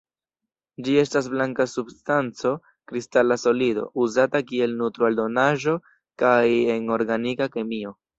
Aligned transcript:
Ĝi 0.85 0.93
estas 0.99 1.25
blanka 1.33 1.65
substanco, 1.73 2.53
kristala 2.91 3.37
solido, 3.41 3.83
uzata 4.05 4.41
kiel 4.53 4.73
nutro-aldonaĵo 4.79 5.75
kaj 6.25 6.41
en 6.77 6.89
organika 6.97 7.49
kemio. 7.59 7.95